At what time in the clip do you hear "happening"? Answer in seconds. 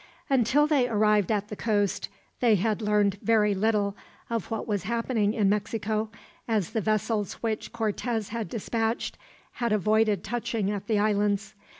4.81-5.35